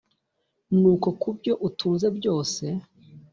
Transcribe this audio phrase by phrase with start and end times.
[0.81, 2.63] no ku byo utunze byose.